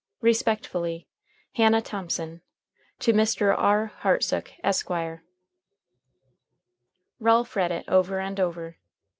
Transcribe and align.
Respectfully, 0.21 1.05
"HANNAH 1.57 1.81
THOMSON. 1.81 2.41
"To 3.01 3.13
MR. 3.13 3.53
R. 3.55 3.85
HARTSOOK, 4.01 4.51
ESQ." 4.63 4.89
Ralph 7.19 7.55
read 7.55 7.71
it 7.71 7.85
over 7.87 8.17
and 8.17 8.39
over. 8.39 8.77